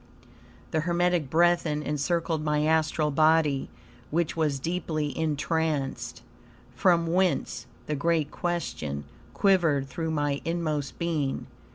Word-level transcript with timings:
The 0.71 0.79
Hermetic 0.79 1.29
brethren 1.29 1.83
encircled 1.83 2.43
my 2.43 2.65
astral 2.65 3.11
body, 3.11 3.69
which 4.09 4.35
was 4.35 4.57
deeply 4.59 5.15
entranced. 5.15 6.23
"From 6.75 7.05
whence," 7.05 7.67
the 7.85 7.93
great 7.95 8.31
question, 8.31 9.03
quivered 9.35 9.87
through 9.87 10.09
my 10.09 10.41
inmost 10.43 10.97
being. 10.97 11.45